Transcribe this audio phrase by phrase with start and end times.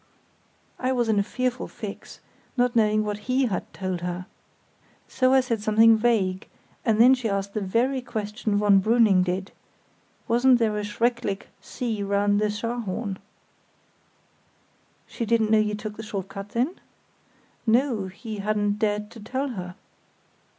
[0.79, 2.21] "I was in a fearful fix,
[2.57, 4.25] not knowing what he had told her.
[5.07, 6.47] So I said something vague,
[6.83, 9.51] and then she asked the very question von Brüning did,
[10.27, 13.19] 'Wasn't there a schrecklich sea round the Scharhorn?'
[15.05, 16.79] "She didn't know you took the short cut, then?"
[17.67, 19.75] "No; he hadn't dared to tell her."